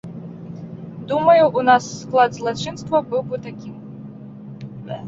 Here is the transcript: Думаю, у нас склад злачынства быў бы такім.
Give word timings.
Думаю, 1.09 1.51
у 1.51 1.61
нас 1.69 1.83
склад 2.01 2.31
злачынства 2.39 3.05
быў 3.13 3.21
бы 3.31 3.35
такім. 3.47 3.79